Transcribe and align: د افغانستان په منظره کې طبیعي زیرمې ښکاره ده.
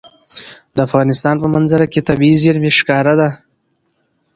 د 0.75 0.77
افغانستان 0.87 1.35
په 1.39 1.47
منظره 1.55 1.85
کې 1.93 2.05
طبیعي 2.09 2.35
زیرمې 2.43 2.71
ښکاره 2.79 3.13
ده. 3.19 3.29